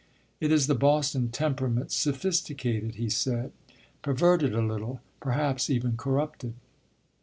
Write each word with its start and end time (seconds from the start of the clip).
"It 0.39 0.51
is 0.51 0.65
the 0.65 0.73
Boston 0.73 1.29
temperament 1.29 1.91
sophisticated," 1.91 2.95
he 2.95 3.07
said; 3.07 3.51
"perverted 4.01 4.51
a 4.55 4.59
little 4.65 4.99
perhaps 5.19 5.69
even 5.69 5.95
corrupted. 5.95 6.55